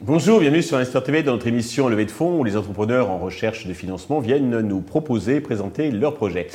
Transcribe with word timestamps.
Bonjour, 0.00 0.40
bienvenue 0.40 0.62
sur 0.62 0.76
Investor 0.76 1.02
TV 1.02 1.22
dans 1.22 1.32
notre 1.32 1.46
émission 1.46 1.88
Levée 1.88 2.06
de 2.06 2.10
fonds 2.10 2.38
où 2.38 2.44
les 2.44 2.56
entrepreneurs 2.56 3.10
en 3.10 3.18
recherche 3.18 3.66
de 3.66 3.74
financement 3.74 4.20
viennent 4.20 4.60
nous 4.60 4.80
proposer, 4.80 5.40
présenter 5.40 5.90
leurs 5.90 6.14
projets. 6.14 6.48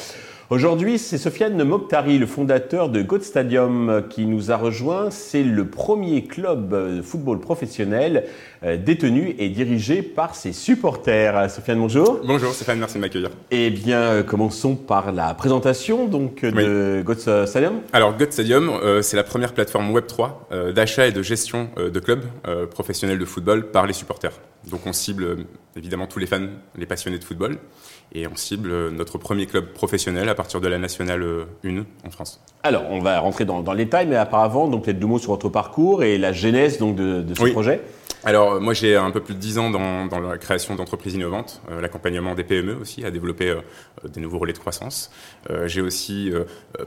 Aujourd'hui, 0.49 0.97
c'est 0.97 1.17
Sofiane 1.17 1.61
Mokhtari, 1.61 2.17
le 2.17 2.25
fondateur 2.25 2.87
de 2.87 3.01
God 3.01 3.21
Stadium, 3.21 4.03
qui 4.09 4.25
nous 4.25 4.49
a 4.49 4.55
rejoint. 4.55 5.11
C'est 5.11 5.43
le 5.43 5.67
premier 5.67 6.23
club 6.23 6.97
de 6.97 7.01
football 7.01 7.41
professionnel 7.41 8.23
euh, 8.63 8.77
détenu 8.77 9.35
et 9.39 9.49
dirigé 9.49 10.01
par 10.01 10.35
ses 10.35 10.53
supporters. 10.53 11.51
Sofiane, 11.51 11.79
bonjour. 11.79 12.21
Bonjour 12.25 12.53
Stéphane, 12.53 12.79
merci 12.79 12.95
de 12.95 13.01
m'accueillir. 13.01 13.29
Eh 13.51 13.69
bien, 13.71 13.99
euh, 13.99 14.23
commençons 14.23 14.75
par 14.75 15.11
la 15.11 15.33
présentation 15.33 16.07
donc, 16.07 16.45
de 16.45 17.03
God 17.05 17.19
Stadium. 17.19 17.81
Alors, 17.91 18.15
God 18.15 18.31
Stadium, 18.31 18.69
euh, 18.69 19.01
c'est 19.01 19.17
la 19.17 19.25
première 19.25 19.53
plateforme 19.53 19.93
Web3 19.93 20.71
d'achat 20.73 21.07
et 21.07 21.11
de 21.11 21.21
gestion 21.21 21.67
de 21.75 21.99
clubs 21.99 22.23
professionnels 22.71 23.19
de 23.19 23.25
football 23.25 23.69
par 23.69 23.85
les 23.85 23.91
supporters. 23.91 24.31
Donc, 24.69 24.81
on 24.85 24.93
cible 24.93 25.45
évidemment 25.75 26.07
tous 26.07 26.19
les 26.19 26.25
fans, 26.25 26.47
les 26.77 26.85
passionnés 26.85 27.19
de 27.19 27.23
football 27.23 27.57
et 28.13 28.27
on 28.27 28.35
cible 28.35 28.89
notre 28.89 29.17
premier 29.17 29.45
club 29.45 29.73
professionnel 29.73 30.29
à 30.29 30.35
partir 30.35 30.61
de 30.61 30.67
la 30.67 30.77
nationale 30.77 31.23
1 31.63 31.79
en 32.05 32.09
France. 32.09 32.41
Alors, 32.63 32.83
on 32.89 32.99
va 32.99 33.19
rentrer 33.19 33.45
dans, 33.45 33.61
dans 33.61 33.73
le 33.73 33.77
détail, 33.79 34.07
mais 34.07 34.19
auparavant, 34.19 34.67
donc 34.67 34.85
peut-être 34.85 34.99
deux 34.99 35.07
mots 35.07 35.19
sur 35.19 35.31
votre 35.31 35.49
parcours 35.49 36.03
et 36.03 36.17
la 36.17 36.31
genèse 36.33 36.77
donc, 36.79 36.95
de, 36.95 37.21
de 37.21 37.33
ce 37.33 37.45
projet. 37.51 37.81
Alors, 38.23 38.59
moi, 38.59 38.73
j'ai 38.73 38.95
un 38.95 39.11
peu 39.11 39.21
plus 39.21 39.35
de 39.35 39.39
10 39.39 39.57
ans 39.57 39.69
dans, 39.69 40.05
dans 40.05 40.19
la 40.19 40.37
création 40.37 40.75
d'entreprises 40.75 41.13
innovantes, 41.13 41.61
euh, 41.69 41.81
l'accompagnement 41.81 42.35
des 42.35 42.43
PME 42.43 42.75
aussi, 42.75 43.05
à 43.05 43.11
développer 43.11 43.49
euh, 43.49 43.61
des 44.07 44.19
nouveaux 44.19 44.39
relais 44.39 44.53
de 44.53 44.57
croissance. 44.57 45.11
Euh, 45.49 45.67
j'ai 45.67 45.81
aussi 45.81 46.31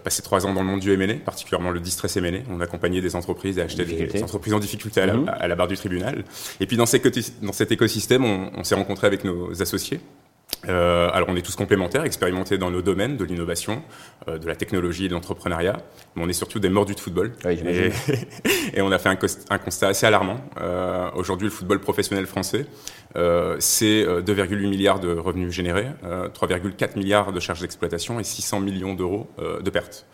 passé 0.04 0.22
trois 0.22 0.46
ans 0.46 0.52
dans 0.52 0.62
le 0.62 0.66
monde 0.66 0.80
du 0.80 0.92
M&A, 0.92 1.14
particulièrement 1.14 1.70
le 1.70 1.80
distress 1.80 2.16
M&A. 2.16 2.40
On 2.50 2.60
accompagnait 2.60 3.00
des 3.00 3.16
entreprises 3.16 3.58
à 3.58 3.64
acheter 3.64 3.84
des 3.84 4.22
entreprises 4.22 4.54
en 4.54 4.58
difficulté 4.58 5.00
à 5.00 5.06
la, 5.06 5.14
mhm. 5.14 5.28
à 5.28 5.48
la, 5.48 5.54
barre 5.54 5.68
du 5.68 5.76
tribunal. 5.76 6.24
Et 6.60 6.66
puis, 6.66 6.76
dans, 6.76 6.86
ces, 6.86 7.00
dans 7.42 7.52
cet 7.52 7.72
écosystème, 7.72 8.24
on, 8.24 8.50
on 8.56 8.64
s'est 8.64 8.74
rencontré 8.74 9.06
avec 9.06 9.24
nos 9.24 9.62
associés 9.62 10.00
euh, 10.68 11.10
alors 11.12 11.28
on 11.30 11.36
est 11.36 11.42
tous 11.42 11.56
complémentaires, 11.56 12.04
expérimentés 12.04 12.58
dans 12.58 12.70
nos 12.70 12.82
domaines 12.82 13.16
de 13.16 13.24
l'innovation, 13.24 13.82
euh, 14.28 14.38
de 14.38 14.46
la 14.46 14.54
technologie 14.54 15.06
et 15.06 15.08
de 15.08 15.14
l'entrepreneuriat, 15.14 15.76
mais 16.14 16.22
on 16.22 16.28
est 16.28 16.34
surtout 16.34 16.58
des 16.58 16.68
mordus 16.68 16.94
de 16.94 17.00
football. 17.00 17.32
et, 17.44 17.90
et, 18.74 18.82
on 18.82 18.92
a 18.92 18.98
fait 18.98 19.08
un, 19.08 19.18
un 19.50 19.58
constat 19.58 19.88
assez 19.88 20.06
alarmant. 20.06 20.40
Euh, 20.60 21.10
Aujourd'hui, 21.14 21.46
le 21.46 21.52
football 21.52 21.80
professionnel 21.80 22.26
français, 22.26 22.66
euh, 23.16 23.56
c'est 23.58 24.04
2,8 24.04 24.52
euh, 24.52 24.68
milliards 24.68 25.00
de 25.00 25.12
revenus 25.12 25.52
générés, 25.52 25.88
3,4 26.02 26.82
euh, 26.82 26.86
milliards 26.96 27.32
de 27.32 27.40
charges 27.40 27.60
d'exploitation 27.60 28.20
et 28.20 28.24
600 28.24 28.60
millions 28.60 28.94
d'euros 28.94 29.28
de 29.38 29.70
pertes. 29.70 30.06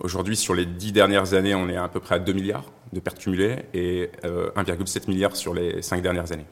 Aujourd'hui, 0.00 0.36
sur 0.36 0.54
les 0.54 0.66
dix 0.66 0.92
dernières 0.92 1.34
années, 1.34 1.54
on 1.54 1.68
est 1.68 1.76
à 1.76 1.88
peu 1.88 2.00
près 2.00 2.16
à 2.16 2.18
2 2.18 2.32
milliards 2.32 2.72
de 2.92 3.00
pertes 3.00 3.18
cumulées 3.18 3.56
et 3.74 4.10
1,7 4.24 5.08
milliard 5.08 5.36
sur 5.36 5.54
les 5.54 5.82
cinq 5.82 6.02
dernières 6.02 6.32
années. 6.32 6.46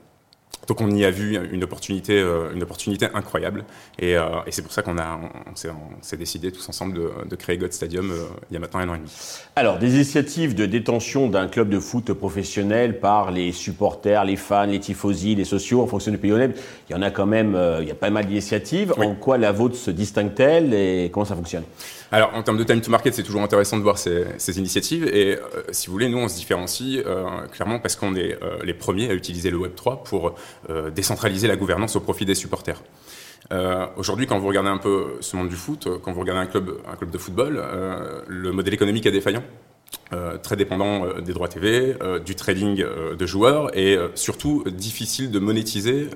Donc 0.68 0.80
on 0.80 0.90
y 0.90 1.04
a 1.04 1.10
vu 1.10 1.38
une 1.52 1.64
opportunité, 1.64 2.20
euh, 2.20 2.52
une 2.54 2.62
opportunité 2.62 3.08
incroyable. 3.14 3.64
Et, 3.98 4.16
euh, 4.16 4.26
et 4.46 4.52
c'est 4.52 4.62
pour 4.62 4.72
ça 4.72 4.82
qu'on 4.82 4.98
a, 4.98 5.18
on, 5.46 6.02
s'est 6.02 6.16
décidé 6.16 6.52
tous 6.52 6.68
ensemble 6.68 6.94
de, 6.94 7.10
de 7.28 7.36
créer 7.36 7.58
God 7.58 7.72
Stadium 7.72 8.10
euh, 8.10 8.26
il 8.50 8.54
y 8.54 8.56
a 8.56 8.60
maintenant 8.60 8.80
un 8.80 8.88
an 8.88 8.94
et 8.94 8.98
demi. 8.98 9.10
Alors, 9.56 9.78
des 9.78 9.94
initiatives 9.94 10.54
de 10.54 10.66
détention 10.66 11.28
d'un 11.28 11.48
club 11.48 11.70
de 11.70 11.80
foot 11.80 12.12
professionnel 12.12 13.00
par 13.00 13.30
les 13.30 13.52
supporters, 13.52 14.24
les 14.24 14.36
fans, 14.36 14.66
les 14.66 14.80
tifosi, 14.80 15.34
les 15.34 15.44
sociaux 15.44 15.82
en 15.82 15.86
fonction 15.86 16.12
du 16.12 16.18
pays 16.18 16.30
il 16.30 16.92
y 16.92 16.94
en 16.94 17.02
a 17.02 17.10
quand 17.10 17.26
même, 17.26 17.58
il 17.80 17.88
y 17.88 17.90
a 17.90 17.96
pas 17.96 18.10
mal 18.10 18.26
d'initiatives. 18.26 18.94
En 18.96 19.16
quoi 19.16 19.36
la 19.36 19.50
vôtre 19.50 19.74
se 19.74 19.90
distingue-t-elle 19.90 20.72
et 20.72 21.10
comment 21.12 21.26
ça 21.26 21.34
fonctionne? 21.34 21.64
Alors, 22.12 22.34
en 22.34 22.42
termes 22.42 22.58
de 22.58 22.64
time 22.64 22.80
to 22.80 22.90
market, 22.90 23.14
c'est 23.14 23.22
toujours 23.22 23.42
intéressant 23.42 23.78
de 23.78 23.82
voir 23.82 23.96
ces, 23.96 24.58
initiatives. 24.58 25.06
Et 25.06 25.38
si 25.70 25.86
vous 25.86 25.92
voulez, 25.92 26.08
nous, 26.08 26.18
on 26.18 26.28
se 26.28 26.36
différencie 26.36 27.04
clairement 27.52 27.78
parce 27.78 27.94
qu'on 27.94 28.16
est 28.16 28.38
les 28.64 28.74
premiers 28.74 29.08
à 29.10 29.14
utiliser 29.14 29.50
le 29.50 29.58
Web3 29.58 30.02
pour 30.02 30.34
euh, 30.68 30.90
décentraliser 30.90 31.48
la 31.48 31.56
gouvernance 31.56 31.96
au 31.96 32.00
profit 32.00 32.24
des 32.24 32.34
supporters. 32.34 32.82
Euh, 33.52 33.86
Aujourd'hui, 33.96 34.26
quand 34.26 34.38
vous 34.38 34.48
regardez 34.48 34.68
un 34.68 34.78
peu 34.78 35.16
ce 35.20 35.36
monde 35.36 35.48
du 35.48 35.56
foot, 35.56 35.88
quand 36.02 36.12
vous 36.12 36.20
regardez 36.20 36.42
un 36.42 36.46
club, 36.46 36.78
un 36.90 36.96
club 36.96 37.10
de 37.10 37.18
football, 37.18 37.56
euh, 37.56 38.20
le 38.28 38.52
modèle 38.52 38.74
économique 38.74 39.06
est 39.06 39.12
défaillant. 39.12 39.42
Euh, 40.12 40.38
très 40.38 40.56
dépendant 40.56 41.04
euh, 41.04 41.20
des 41.20 41.32
droits 41.32 41.46
TV, 41.46 41.94
euh, 42.02 42.18
du 42.18 42.34
trading 42.34 42.84
de 43.16 43.26
joueurs 43.26 43.76
et 43.76 43.96
surtout 44.16 44.64
difficile 44.66 45.30
de 45.30 45.38
monétiser 45.38 46.08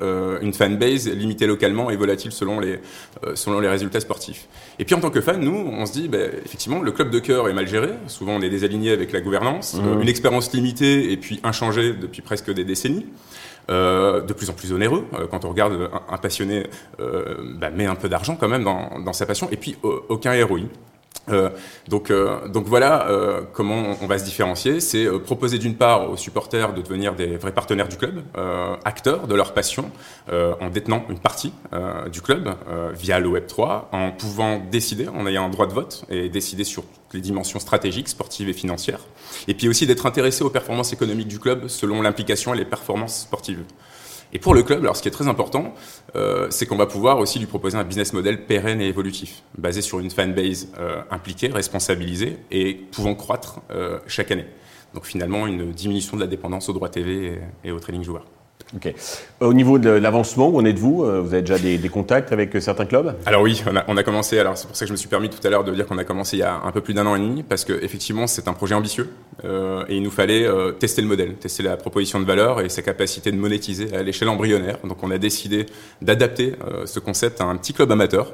une 0.42 0.52
fanbase 0.52 1.08
limitée 1.08 1.46
localement 1.46 1.90
et 1.90 1.96
volatile 1.96 2.32
selon 2.32 2.60
les, 2.60 2.80
selon 3.34 3.60
les 3.60 3.68
résultats 3.68 4.00
sportifs. 4.00 4.48
Et 4.78 4.84
puis 4.84 4.94
en 4.94 5.00
tant 5.00 5.10
que 5.10 5.20
fan, 5.20 5.40
nous, 5.40 5.54
on 5.54 5.86
se 5.86 5.92
dit, 5.92 6.08
bah, 6.08 6.18
effectivement, 6.44 6.80
le 6.80 6.92
club 6.92 7.10
de 7.10 7.18
cœur 7.18 7.48
est 7.48 7.52
mal 7.52 7.68
géré, 7.68 7.90
souvent 8.08 8.32
on 8.32 8.42
est 8.42 8.50
désaligné 8.50 8.90
avec 8.90 9.12
la 9.12 9.20
gouvernance, 9.20 9.74
mmh. 9.74 10.02
une 10.02 10.08
expérience 10.08 10.52
limitée 10.52 11.12
et 11.12 11.16
puis 11.16 11.40
inchangée 11.44 11.92
depuis 11.92 12.22
presque 12.22 12.52
des 12.52 12.64
décennies. 12.64 13.06
Euh, 13.70 14.20
de 14.20 14.34
plus 14.34 14.50
en 14.50 14.52
plus 14.52 14.74
onéreux. 14.74 15.06
Euh, 15.14 15.26
quand 15.26 15.46
on 15.46 15.48
regarde 15.48 15.88
un, 16.10 16.18
passionné 16.18 16.66
euh, 17.00 17.36
bah, 17.58 17.70
met 17.70 17.86
un 17.86 17.94
peu 17.94 18.10
d'argent 18.10 18.36
quand 18.36 18.48
même 18.48 18.62
dans, 18.62 19.00
dans, 19.00 19.14
sa 19.14 19.24
passion, 19.24 19.48
et 19.50 19.56
puis 19.56 19.76
aucun 19.82 20.32
ROI. 20.44 20.60
Euh, 21.30 21.50
donc, 21.88 22.10
euh, 22.10 22.48
donc 22.48 22.66
voilà 22.66 23.08
euh, 23.08 23.42
comment 23.52 23.96
on 24.00 24.06
va 24.06 24.18
se 24.18 24.24
différencier. 24.24 24.80
C'est 24.80 25.06
proposer 25.20 25.58
d'une 25.58 25.76
part 25.76 26.10
aux 26.10 26.16
supporters 26.16 26.74
de 26.74 26.82
devenir 26.82 27.14
des 27.14 27.36
vrais 27.36 27.52
partenaires 27.52 27.88
du 27.88 27.96
club, 27.96 28.22
acteurs 28.84 29.26
de 29.26 29.34
leur 29.34 29.54
passion, 29.54 29.90
en 30.30 30.70
détenant 30.70 31.04
une 31.08 31.18
partie 31.18 31.52
du 32.10 32.20
club 32.20 32.54
via 32.94 33.18
le 33.18 33.28
Web 33.28 33.46
3, 33.46 33.90
en 33.92 34.10
pouvant 34.10 34.58
décider, 34.58 35.08
en 35.08 35.26
ayant 35.26 35.46
un 35.46 35.50
droit 35.50 35.66
de 35.66 35.72
vote 35.72 36.04
et 36.10 36.28
décider 36.28 36.64
sur 36.64 36.84
les 37.12 37.20
dimensions 37.20 37.60
stratégiques, 37.60 38.08
sportives 38.08 38.48
et 38.48 38.52
financières. 38.52 39.00
Et 39.48 39.54
puis 39.54 39.68
aussi 39.68 39.86
d'être 39.86 40.06
intéressé 40.06 40.42
aux 40.42 40.50
performances 40.50 40.92
économiques 40.92 41.28
du 41.28 41.38
club 41.38 41.68
selon 41.68 42.02
l'implication 42.02 42.54
et 42.54 42.56
les 42.56 42.64
performances 42.64 43.20
sportives. 43.22 43.62
Et 44.34 44.40
pour 44.40 44.52
le 44.52 44.64
club, 44.64 44.80
alors 44.80 44.96
ce 44.96 45.02
qui 45.02 45.06
est 45.06 45.12
très 45.12 45.28
important, 45.28 45.74
euh, 46.16 46.48
c'est 46.50 46.66
qu'on 46.66 46.76
va 46.76 46.86
pouvoir 46.86 47.18
aussi 47.18 47.38
lui 47.38 47.46
proposer 47.46 47.78
un 47.78 47.84
business 47.84 48.12
model 48.12 48.46
pérenne 48.46 48.80
et 48.80 48.88
évolutif, 48.88 49.44
basé 49.56 49.80
sur 49.80 50.00
une 50.00 50.10
fanbase 50.10 50.68
euh, 50.76 51.02
impliquée, 51.12 51.46
responsabilisée 51.46 52.38
et 52.50 52.74
pouvant 52.74 53.14
croître 53.14 53.60
euh, 53.70 54.00
chaque 54.08 54.32
année. 54.32 54.46
Donc 54.92 55.06
finalement, 55.06 55.46
une 55.46 55.70
diminution 55.70 56.16
de 56.16 56.22
la 56.22 56.26
dépendance 56.26 56.68
aux 56.68 56.72
droits 56.72 56.88
TV 56.88 57.38
et, 57.62 57.68
et 57.68 57.70
au 57.70 57.78
trading 57.78 58.02
joueur. 58.02 58.26
Ok. 58.74 58.92
Au 59.40 59.52
niveau 59.52 59.78
de 59.78 59.90
l'avancement, 59.90 60.48
où 60.48 60.58
en 60.58 60.64
êtes-vous 60.64 61.04
euh, 61.04 61.20
Vous 61.20 61.32
avez 61.32 61.42
déjà 61.42 61.58
des, 61.58 61.88
contacts 61.88 62.32
avec 62.32 62.56
euh, 62.56 62.60
certains 62.60 62.86
clubs? 62.86 63.14
Alors 63.24 63.42
oui, 63.42 63.62
on 63.86 63.96
a, 63.96 64.02
commencé. 64.02 64.38
Alors 64.38 64.58
c'est 64.58 64.66
pour 64.66 64.74
ça 64.74 64.84
que 64.84 64.88
je 64.88 64.92
me 64.92 64.96
suis 64.96 65.08
permis 65.08 65.28
tout 65.28 65.44
à 65.46 65.50
l'heure 65.50 65.62
de 65.62 65.72
dire 65.72 65.86
qu'on 65.86 65.98
a 65.98 66.04
commencé 66.04 66.36
il 66.36 66.40
y 66.40 66.44
a 66.44 66.60
un 66.64 66.72
peu 66.72 66.80
plus 66.80 66.92
d'un 66.92 67.06
an 67.06 67.14
et 67.14 67.20
demi, 67.20 67.42
parce 67.44 67.64
que 67.64 67.72
effectivement 67.72 68.26
c'est 68.26 68.48
un 68.48 68.52
projet 68.52 68.74
ambitieux 68.74 69.10
euh, 69.44 69.84
et 69.88 69.96
il 69.96 70.02
nous 70.02 70.10
fallait 70.10 70.48
tester 70.78 71.02
le 71.02 71.08
modèle, 71.08 71.34
tester 71.34 71.62
la 71.62 71.76
proposition 71.76 72.18
de 72.18 72.24
valeur 72.24 72.60
et 72.60 72.68
sa 72.68 72.82
capacité 72.82 73.30
de 73.30 73.36
monétiser 73.36 73.94
à 73.94 74.02
l'échelle 74.02 74.28
embryonnaire. 74.28 74.78
Donc 74.82 75.02
on 75.02 75.10
a 75.10 75.18
décidé 75.18 75.66
d'adapter 76.02 76.54
ce 76.86 76.98
concept 76.98 77.40
à 77.40 77.44
un 77.44 77.56
petit 77.56 77.74
club 77.74 77.92
amateur 77.92 78.32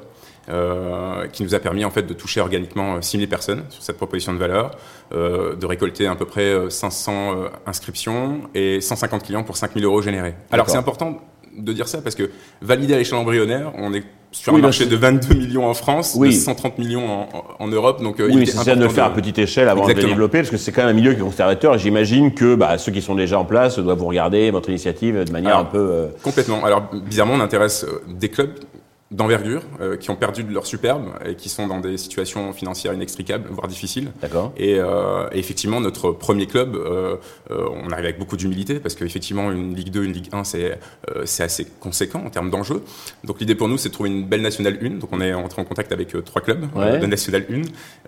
euh, 0.51 1.29
qui 1.29 1.45
nous 1.45 1.55
a 1.55 1.61
permis 1.61 1.85
en 1.85 1.91
fait 1.91 2.03
de 2.03 2.15
toucher 2.15 2.41
organiquement 2.41 3.01
6000 3.01 3.25
euh, 3.25 3.31
personnes 3.31 3.63
sur 3.69 3.83
cette 3.83 3.97
proposition 3.97 4.33
de 4.33 4.39
valeur, 4.39 4.73
euh, 5.13 5.55
de 5.55 5.67
récolter 5.67 6.07
à 6.07 6.17
peu 6.17 6.25
près 6.25 6.53
500 6.69 7.35
inscriptions 7.67 8.41
et 8.55 8.81
150 8.81 9.25
clients 9.25 9.45
pour 9.45 9.57
5000 9.57 9.85
euros 9.85 10.03
générés. 10.03 10.35
Alors 10.51 10.69
c'est 10.69 10.77
important 10.77 11.19
de 11.57 11.73
dire 11.73 11.89
ça 11.89 12.01
parce 12.03 12.15
que 12.15 12.31
validé 12.63 12.95
à 12.95 12.99
l'échelle 12.99 13.19
embryonnaire, 13.19 13.73
on 13.77 13.93
est 13.93 14.03
sur 14.33 14.55
un 14.55 14.59
marché 14.59 14.87
de 14.87 14.97
22 14.97 15.35
millions 15.35 15.67
en 15.67 15.75
France, 15.75 16.19
de 16.19 16.31
130 16.31 16.79
millions 16.79 17.27
en, 17.59 17.67
Europe. 17.67 18.01
Donc, 18.01 18.17
oui, 18.21 18.47
c'est 18.47 18.59
ça 18.59 18.77
de 18.77 18.81
le 18.81 18.89
faire 18.89 19.05
à 19.05 19.13
petite 19.13 19.39
échelle 19.39 19.69
avant 19.69 19.89
de 19.89 19.93
développer, 19.93 20.39
parce 20.39 20.51
que 20.51 20.57
c'est 20.57 20.71
quand 20.71 20.83
même 20.83 20.91
un 20.91 20.99
milieu 20.99 21.13
qui 21.15 21.19
est 21.19 21.25
conservateur. 21.25 21.77
J'imagine 21.79 22.33
que 22.33 22.55
bah, 22.55 22.79
ceux 22.79 22.93
qui 22.93 23.03
sont 23.03 23.17
déjà 23.17 23.41
en 23.41 23.45
place 23.45 23.81
doivent 23.81 23.99
vous 23.99 24.07
regarder 24.07 24.53
votre 24.53 24.69
initiative 24.69 25.25
de 25.25 25.33
manière 25.33 25.59
un 25.59 25.65
peu. 25.65 26.11
Complètement. 26.23 26.65
Alors, 26.65 26.83
bizarrement, 26.93 27.35
on 27.35 27.41
intéresse 27.41 27.85
des 28.09 28.29
clubs 28.29 28.53
d'envergure, 29.11 29.63
euh, 29.81 29.97
qui 29.97 30.11
ont 30.11 30.17
perdu 30.17 30.45
de 30.45 30.53
leur 30.53 30.67
superbe 30.67 31.07
et 31.27 31.35
qui 31.35 31.49
sont 31.49 31.67
dans 31.67 31.81
des 31.81 31.97
situations 31.99 32.53
financières 32.53 32.95
inextricables, 32.95 33.49
voire 33.51 33.67
difficiles. 33.67 34.13
D'accord. 34.23 34.53
Et, 34.57 34.77
euh, 34.79 35.29
et, 35.33 35.39
effectivement, 35.41 35.81
notre 35.81 36.13
premier 36.13 36.47
club, 36.47 36.77
euh, 36.77 37.17
euh 37.51 37.67
on 37.73 37.91
arrive 37.91 38.05
avec 38.05 38.19
beaucoup 38.19 38.37
d'humilité 38.37 38.79
parce 38.79 38.95
qu'effectivement, 38.95 39.51
une 39.51 39.75
Ligue 39.75 39.91
2, 39.91 40.05
une 40.05 40.13
Ligue 40.13 40.29
1, 40.33 40.45
c'est 40.45 40.79
euh, 41.09 41.23
c'est 41.25 41.43
assez 41.43 41.67
conséquent 41.81 42.23
en 42.25 42.31
termes 42.31 42.51
d'enjeux. 42.51 42.83
Donc 43.25 43.41
l'idée 43.41 43.57
pour 43.57 43.69
nous, 43.69 43.79
c'est 43.79 43.89
de 43.89 43.95
trouver 43.95 44.11
une 44.11 44.27
belle 44.27 44.43
Nationale 44.43 44.79
1. 44.81 44.99
Donc 44.99 45.11
on 45.13 45.21
est 45.21 45.35
entré 45.35 45.61
en 45.61 45.65
contact 45.65 45.91
avec 45.91 46.15
trois 46.25 46.43
clubs 46.43 46.67
de 46.77 47.07
Nationale 47.07 47.47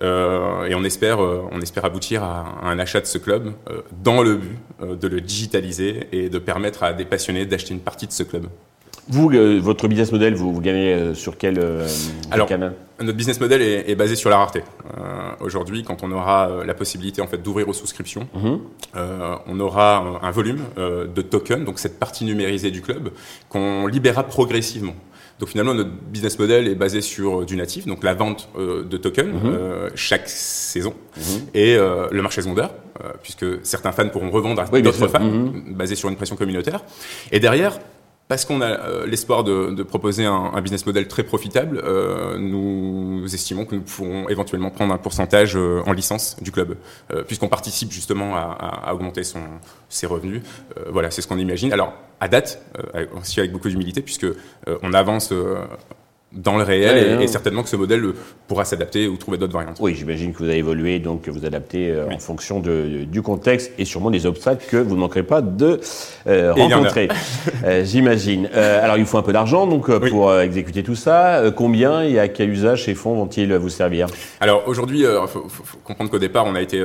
1 0.00 0.66
et 0.66 0.75
on 0.75 0.84
espère, 0.84 1.19
on 1.19 1.60
espère 1.60 1.84
aboutir 1.84 2.22
à, 2.22 2.58
à, 2.62 2.69
un 2.69 2.78
achat 2.78 3.00
de 3.00 3.06
ce 3.06 3.19
club 3.19 3.52
dans 4.02 4.22
le 4.22 4.37
but 4.37 4.58
de 4.81 5.08
le 5.08 5.20
digitaliser 5.20 6.06
et 6.12 6.28
de 6.28 6.38
permettre 6.38 6.82
à 6.82 6.93
des 6.93 7.05
passionnés 7.05 7.46
d'acheter 7.46 7.75
une 7.75 7.81
partie 7.81 8.06
de 8.06 8.12
ce 8.12 8.22
club. 8.22 8.46
Vous, 9.08 9.31
euh, 9.31 9.58
votre 9.60 9.88
business 9.88 10.12
model, 10.12 10.34
vous, 10.34 10.52
vous 10.52 10.60
gagnez 10.60 10.93
euh, 10.93 11.14
sur 11.14 11.37
quel 11.37 11.58
euh, 11.58 11.88
Alors, 12.31 12.49
notre 13.00 13.16
business 13.16 13.40
model 13.40 13.60
est, 13.60 13.90
est, 13.90 13.94
basé 13.96 14.14
sur 14.14 14.31
la 14.31 14.38
rareté. 14.38 14.62
Aujourd'hui, 15.40 15.82
quand 15.82 16.04
on 16.04 16.12
aura 16.12 16.64
la 16.64 16.75
possibilité 16.75 17.20
en 17.20 17.26
fait 17.26 17.38
d'ouvrir 17.38 17.69
aux 17.69 17.72
souscriptions, 17.72 18.28
mhm. 18.34 18.60
on 18.94 19.60
aura 19.60 20.20
un 20.22 20.31
volume 20.31 20.60
de 20.76 21.22
tokens, 21.22 21.64
donc 21.64 21.81
cette 21.81 21.99
partie 21.99 22.25
numérisée 22.25 22.70
du 22.70 22.81
club, 22.81 23.10
qu'on 23.49 23.88
libérera 23.88 24.22
progressivement. 24.22 24.94
Donc 25.40 25.48
finalement, 25.48 25.75
notre 25.75 25.90
business 25.90 26.38
model 26.38 26.69
est 26.69 26.76
basé 26.76 27.00
sur 27.00 27.44
du 27.44 27.56
natif, 27.56 27.87
donc 27.87 28.05
la 28.05 28.14
vente 28.14 28.50
de 28.56 28.96
tokens 28.96 29.32
mhm. 29.32 29.90
chaque 29.96 30.28
saison, 30.28 30.94
mhm. 31.16 31.22
et 31.55 31.76
le 31.76 32.22
marché 32.22 32.40
secondaire, 32.43 32.70
puisque 33.25 33.46
certains 33.64 33.90
fans 33.90 34.10
pourront 34.10 34.31
revendre 34.31 34.62
à 34.62 34.81
d'autres 34.81 35.08
fans, 35.08 35.50
basé 35.70 35.96
sur 35.96 36.08
une 36.08 36.16
pression 36.16 36.37
communautaire. 36.37 36.84
Et 37.32 37.40
derrière, 37.40 37.81
parce 38.32 38.46
qu'on 38.46 38.62
a 38.62 38.81
euh, 38.81 39.06
l'espoir 39.06 39.44
de, 39.44 39.82
proposer 39.82 40.25
un, 40.25 40.58
business 40.62 40.87
model 40.87 41.06
très 41.06 41.23
profitable, 41.23 41.82
euh, 41.84 42.38
nous 42.38 43.26
estimons 43.26 43.67
que 43.67 43.75
nous 43.75 43.82
pourrons 43.82 44.26
éventuellement 44.31 44.70
prendre 44.70 44.94
un 44.94 44.96
pourcentage 44.96 45.55
euh, 45.55 45.82
en 45.84 45.93
licence 45.93 46.38
du 46.40 46.50
club, 46.50 46.76
puisqu'on 47.26 47.49
participe 47.49 47.93
justement 47.93 48.34
à, 48.34 48.90
augmenter 48.94 49.20
ses 49.90 50.06
revenus. 50.06 50.40
voilà, 50.88 51.11
c'est 51.11 51.20
ce 51.20 51.29
qu'on 51.29 51.37
imagine. 51.37 51.75
Alors, 51.75 51.93
à 52.20 52.29
date, 52.29 52.64
aussi 53.20 53.38
avec 53.38 53.52
beaucoup 53.52 53.69
d'humilité, 53.69 54.00
puisque 54.00 54.26
on 54.82 54.94
avance 54.94 55.34
dans 56.34 56.56
le 56.56 56.62
réel 56.62 57.20
et, 57.20 57.26
certainement 57.26 57.62
que 57.62 57.69
ce 57.69 57.76
modèle 57.76 58.02
pourra 58.49 58.64
s'adapter 58.64 59.06
ou 59.06 59.17
trouver 59.17 59.38
d'autres 59.38 59.52
variantes. 59.52 59.79
Oui, 59.81 59.94
j'imagine 59.94 60.32
que 60.32 60.38
vous 60.38 60.44
avez 60.44 60.58
évolué, 60.58 60.99
donc 60.99 61.29
vous 61.29 61.44
adaptez 61.44 61.90
euh, 61.90 62.08
en 62.11 62.19
fonction 62.19 62.61
de, 62.61 63.05
du 63.05 63.23
contexte 63.23 63.73
et 63.79 63.84
sûrement 63.84 64.11
des 64.11 64.26
obstacles 64.26 64.64
que 64.69 64.76
vous 64.76 64.94
ne 64.94 65.00
manquerez 65.00 65.23
pas 65.23 65.43
de 65.43 65.81
euh, 66.26 66.52
rencontrer. 66.52 67.08
Euh, 67.64 67.84
j'imagine. 67.84 68.49
alors 68.55 68.96
il 68.99 69.05
faut 69.05 69.19
un 69.19 69.23
peu 69.23 69.32
d'argent 69.32 69.67
donc 69.67 69.90
pour 70.08 70.34
exécuter 70.34 70.82
tout 70.82 70.94
ça. 70.94 71.43
combien 71.55 72.02
et 72.02 72.19
à 72.19 72.29
quel 72.29 72.50
usage 72.50 72.84
ces 72.84 72.94
fonds 72.94 73.14
vont-ils 73.14 73.55
vous 73.55 73.69
servir? 73.69 74.08
Alors 74.40 74.64
aujourd'hui, 74.67 75.00
il 75.00 75.29
faut, 75.29 75.46
comprendre 75.84 76.11
qu'au 76.11 76.19
départ, 76.19 76.46
on 76.46 76.55
a 76.55 76.61
été 76.61 76.84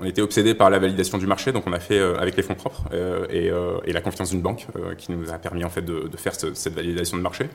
on 0.00 0.04
était 0.04 0.22
obsédé 0.22 0.54
par 0.54 0.70
la 0.70 0.78
validation 0.78 1.18
du 1.18 1.26
marché, 1.26 1.52
donc 1.52 1.64
on 1.66 1.72
a 1.72 1.78
fait 1.78 2.00
avec 2.18 2.36
les 2.36 2.42
fonds 2.42 2.54
propres 2.54 2.84
et, 3.30 3.50
et, 3.84 3.92
la 3.92 4.00
confiance 4.00 4.30
d'une 4.30 4.40
banque 4.40 4.66
qui 4.96 5.12
nous 5.12 5.30
a 5.30 5.38
permis 5.38 5.64
en 5.64 5.70
fait 5.70 5.82
de, 5.82 6.08
de 6.08 6.16
faire 6.16 6.34
cette 6.34 6.74
validation 6.74 7.16
de 7.16 7.22
marché. 7.22 7.46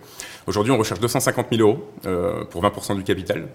Aujourd'hui, 0.48 0.72
on 0.72 0.78
recherche 0.78 1.00
200 1.00 1.20
150 1.24 1.48
000 1.56 1.62
euros 1.62 1.84
euh, 2.06 2.44
pour 2.46 2.64
20% 2.64 2.96
du 2.98 3.04
capital. 3.04 3.48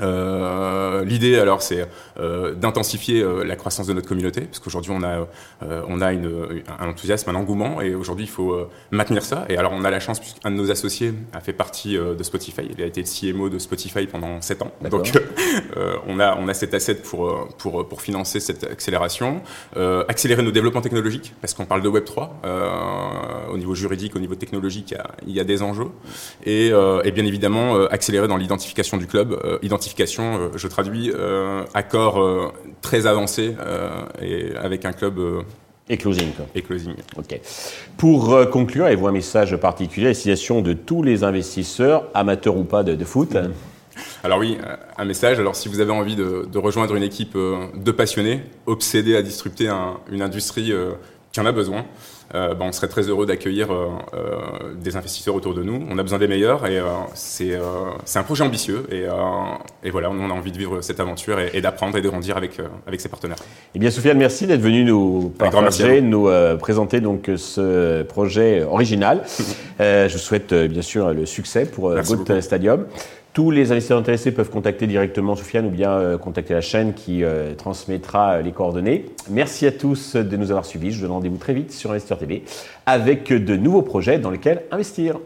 Euh, 0.00 1.04
L'idée, 1.04 1.38
alors, 1.38 1.62
c'est 1.62 1.86
euh, 2.18 2.54
d'intensifier 2.54 3.22
euh, 3.22 3.44
la 3.44 3.56
croissance 3.56 3.86
de 3.86 3.92
notre 3.92 4.08
communauté, 4.08 4.42
parce 4.42 4.58
qu'aujourd'hui, 4.58 4.92
on 4.94 5.02
a, 5.02 5.26
euh, 5.62 5.82
on 5.88 6.00
a 6.00 6.12
une, 6.12 6.62
un 6.78 6.88
enthousiasme, 6.88 7.30
un 7.30 7.34
engouement, 7.34 7.80
et 7.80 7.94
aujourd'hui, 7.94 8.26
il 8.26 8.30
faut 8.30 8.52
euh, 8.52 8.68
maintenir 8.90 9.22
ça. 9.22 9.46
Et 9.48 9.56
alors, 9.56 9.72
on 9.72 9.84
a 9.84 9.90
la 9.90 10.00
chance, 10.00 10.20
puisqu'un 10.20 10.50
de 10.50 10.56
nos 10.56 10.70
associés 10.70 11.14
a 11.32 11.40
fait 11.40 11.52
partie 11.52 11.96
de 11.96 12.22
Spotify. 12.22 12.62
Il 12.76 12.82
a 12.82 12.86
été 12.86 13.02
le 13.02 13.06
CMO 13.06 13.48
de 13.48 13.58
Spotify 13.58 14.06
pendant 14.06 14.40
7 14.40 14.62
ans. 14.62 14.72
Donc, 14.90 15.10
on, 16.06 16.20
a, 16.20 16.36
on 16.36 16.48
a 16.48 16.54
cet 16.54 16.74
asset 16.74 16.96
pour, 16.96 17.48
pour, 17.58 17.88
pour 17.88 18.02
financer 18.02 18.40
cette 18.40 18.64
accélération. 18.64 19.42
accélérer 20.08 20.42
nos 20.42 20.50
développements 20.50 20.80
technologiques, 20.80 21.34
parce 21.40 21.54
qu'on 21.54 21.64
parle 21.64 21.82
de 21.82 21.88
Web3. 21.88 22.28
au 23.52 23.56
niveau 23.56 23.74
juridique, 23.74 24.16
au 24.16 24.18
niveau 24.18 24.34
technologique, 24.34 24.90
il 24.90 24.94
y 24.94 24.98
a, 24.98 25.10
il 25.26 25.34
y 25.34 25.40
a 25.40 25.44
des 25.44 25.62
enjeux. 25.62 25.90
Et, 26.44 26.68
et, 26.68 27.10
bien 27.10 27.24
évidemment, 27.24 27.86
accélérer 27.86 28.28
dans 28.28 28.36
l'identification 28.36 28.96
du 28.96 29.06
club. 29.06 29.38
identification 29.62 29.87
euh, 30.00 30.50
je 30.54 30.68
traduis, 30.68 31.12
euh, 31.14 31.64
accord 31.74 32.20
euh, 32.20 32.52
très 32.82 33.06
avancé 33.06 33.54
et 34.22 34.52
avec 34.56 34.84
un 34.84 34.92
club 34.92 35.20
et 35.88 35.96
closing. 35.96 36.30
Et 36.54 36.62
closing. 36.62 36.94
Ok. 37.16 37.40
Pour 37.96 38.38
conclure, 38.50 38.86
avez-vous 38.86 39.06
un 39.06 39.12
message 39.12 39.56
particulier 39.56 40.06
à 40.06 40.10
destination 40.10 40.60
de 40.60 40.72
tous 40.72 41.02
les 41.02 41.24
investisseurs, 41.24 42.04
amateurs 42.14 42.56
ou 42.56 42.64
pas, 42.64 42.82
de, 42.82 43.04
foot 43.04 43.36
Alors 44.22 44.38
oui, 44.38 44.58
un 44.96 45.04
message. 45.04 45.38
Alors 45.38 45.56
si 45.56 45.68
vous 45.68 45.80
avez 45.80 45.92
envie 45.92 46.16
de, 46.16 46.58
rejoindre 46.58 46.94
une 46.94 47.02
équipe 47.02 47.36
de 47.36 47.90
passionnés, 47.90 48.42
obsédés 48.66 49.16
à 49.16 49.22
disrupter 49.22 49.70
une 50.10 50.22
industrie 50.22 50.72
qui 51.32 51.40
en 51.40 51.46
a 51.46 51.52
besoin, 51.52 51.84
euh, 52.34 52.54
ben, 52.54 52.66
on 52.66 52.72
serait 52.72 52.88
très 52.88 53.02
heureux 53.02 53.24
d'accueillir 53.24 53.72
euh, 53.72 53.88
euh, 54.12 54.74
des 54.74 54.96
investisseurs 54.96 55.34
autour 55.34 55.54
de 55.54 55.62
nous. 55.62 55.82
On 55.88 55.98
a 55.98 56.02
besoin 56.02 56.18
des 56.18 56.28
meilleurs 56.28 56.66
et 56.66 56.78
c'est 57.14 57.54
un 57.54 58.22
projet 58.22 58.44
ambitieux 58.44 58.86
et, 58.90 59.06
et, 59.84 59.90
voilà, 59.90 60.10
on 60.10 60.30
a 60.30 60.32
envie 60.32 60.52
de 60.52 60.58
vivre 60.58 60.80
cette 60.82 61.00
aventure 61.00 61.38
et, 61.40 61.60
d'apprendre 61.60 61.96
et 61.96 62.02
de 62.02 62.08
grandir 62.08 62.36
avec, 62.36 62.58
avec 62.86 63.00
ses 63.00 63.08
partenaires. 63.08 63.38
Eh 63.74 63.78
bien, 63.78 63.90
Sofiane, 63.90 64.18
merci 64.18 64.46
d'être 64.46 64.60
venu 64.60 64.84
nous 64.84 65.32
partager, 65.38 66.00
nous 66.00 66.28
présenter 66.58 67.00
donc 67.00 67.30
ce 67.36 68.02
projet 68.02 68.62
original. 68.62 69.24
je 69.78 70.12
vous 70.12 70.18
souhaite 70.18 70.52
bien 70.52 70.82
sûr 70.82 71.12
le 71.12 71.26
succès 71.26 71.64
pour 71.64 71.94
Goat 71.94 72.40
Stadium. 72.40 72.86
Tous 73.38 73.52
les 73.52 73.70
investisseurs 73.70 74.00
intéressés 74.00 74.32
peuvent 74.32 74.50
contacter 74.50 74.88
directement 74.88 75.36
Soufiane 75.36 75.66
ou 75.66 75.70
bien 75.70 75.92
euh, 75.92 76.18
contacter 76.18 76.54
la 76.54 76.60
chaîne 76.60 76.92
qui 76.92 77.22
euh, 77.22 77.54
transmettra 77.54 78.32
euh, 78.32 78.42
les 78.42 78.50
coordonnées. 78.50 79.04
Merci 79.30 79.64
à 79.64 79.70
tous 79.70 80.16
de 80.16 80.36
nous 80.36 80.50
avoir 80.50 80.66
suivis. 80.66 80.90
Je 80.90 80.96
vous 80.96 81.02
donne 81.02 81.12
rendez-vous 81.12 81.36
très 81.36 81.54
vite 81.54 81.70
sur 81.70 81.92
Investeur 81.92 82.18
TV 82.18 82.42
avec 82.84 83.32
de 83.32 83.54
nouveaux 83.54 83.82
projets 83.82 84.18
dans 84.18 84.32
lesquels 84.32 84.64
investir. 84.72 85.20